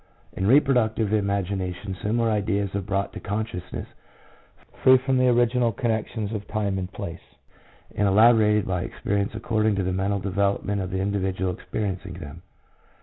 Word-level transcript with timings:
In 0.33 0.47
reproductive 0.47 1.13
imagination 1.13 1.95
similar 2.01 2.31
ideas 2.31 2.73
are 2.73 2.81
brought 2.81 3.13
to 3.13 3.19
consciousness 3.19 3.85
free 4.81 4.97
from 4.97 5.19
the 5.19 5.27
original 5.27 5.71
connections 5.71 6.33
of 6.33 6.47
time 6.47 6.79
and 6.79 6.91
place, 6.91 7.21
and 7.95 8.07
elaborated 8.07 8.65
by 8.65 8.81
experience 8.81 9.35
according 9.35 9.75
to 9.75 9.83
the 9.83 9.93
mental 9.93 10.19
development 10.19 10.81
of 10.81 10.89
the 10.89 10.97
individual 11.01 11.53
experiencing 11.53 12.13
them. 12.13 12.41